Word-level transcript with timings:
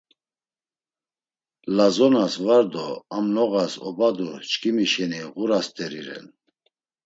Lazonas 1.77 2.35
var 2.45 2.63
do 2.73 2.87
am 3.17 3.25
noğas 3.35 3.73
obadu, 3.87 4.29
çkimi 4.49 4.85
şeni 4.91 5.21
ğura 5.35 5.59
steri 5.65 6.01
ren. 6.07 6.25